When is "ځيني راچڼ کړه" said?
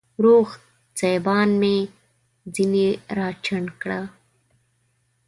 2.53-4.01